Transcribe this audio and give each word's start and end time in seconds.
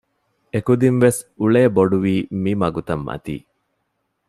އެކުދިން 0.53 0.99
ވެސް 1.03 1.19
އުޅޭ 1.39 1.61
ބޮޑުވީ 1.75 2.15
މި 2.41 2.51
މަގުތައް 2.61 3.03
މަތީ 3.07 3.35